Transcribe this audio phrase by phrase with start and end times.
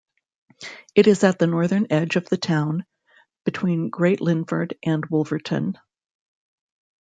[0.95, 2.85] It is at the northern edge of the town,
[3.45, 5.77] between Great Linford and Wolverton.